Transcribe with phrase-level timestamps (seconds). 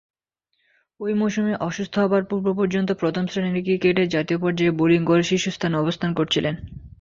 [0.99, 6.53] ঐ মৌসুমে অসুস্থ হবার পূর্ব-পর্যন্ত প্রথম-শ্রেণীর ক্রিকেটে জাতীয় পর্যায়ে বোলিং গড়ে শীর্ষস্থানে অবস্থান করছিলেন।